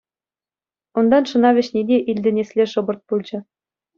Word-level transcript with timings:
Унтан 1.01 1.23
шӑна 1.33 1.49
вӗҫни 1.57 1.81
те 1.91 1.97
илтӗнесле 2.13 2.63
шӑпӑрт 2.71 3.01
пулчӗ. 3.13 3.39